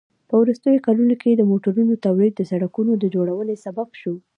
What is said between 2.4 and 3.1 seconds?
سړکونو د